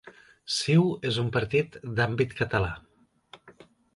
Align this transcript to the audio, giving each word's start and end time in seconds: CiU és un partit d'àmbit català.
CiU 0.53 0.85
és 1.09 1.19
un 1.25 1.29
partit 1.35 1.77
d'àmbit 1.99 2.35
català. 2.41 2.73